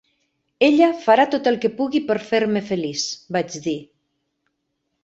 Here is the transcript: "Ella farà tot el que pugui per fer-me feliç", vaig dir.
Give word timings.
"Ella 0.67 0.87
farà 1.03 1.25
tot 1.35 1.51
el 1.51 1.59
que 1.67 1.71
pugui 1.81 2.01
per 2.09 2.17
fer-me 2.31 2.65
feliç", 2.73 3.05
vaig 3.39 3.61
dir. 3.69 3.79